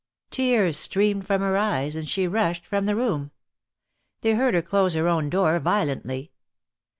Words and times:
Tears 0.31 0.77
streamed 0.77 1.27
from 1.27 1.41
her 1.41 1.55
eyes, 1.55 1.95
and 1.95 2.09
she 2.09 2.27
rushed 2.27 2.65
from 2.65 2.87
the 2.87 2.95
room. 2.95 3.29
They 4.21 4.33
heard 4.33 4.55
her 4.55 4.63
close 4.63 4.95
her 4.95 5.07
own 5.07 5.29
door 5.29 5.59
violently. 5.59 6.31